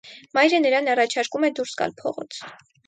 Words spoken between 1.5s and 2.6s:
է դուրս գալ փողոց։